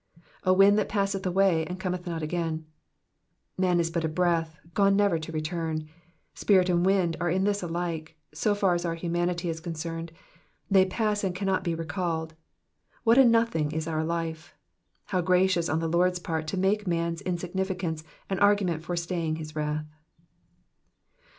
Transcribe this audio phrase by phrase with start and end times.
[0.43, 2.63] 4 uind that passeth away^ and cometh not again,^^
[3.55, 5.87] Man is but a breath, gone never to return.
[6.33, 10.11] Spirit and wind are in this alike, so far as our humanity is concerned;
[10.71, 12.33] they pass and cannot be recalled.
[13.03, 14.55] What a nothing is our life.
[15.13, 19.55] How gracious on the Lord^s part to make man's insignificance an argument for staying his
[19.55, 19.85] wrath.